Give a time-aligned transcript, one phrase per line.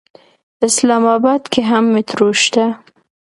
[0.67, 2.65] اسلام اباد کې هم مېټرو شته.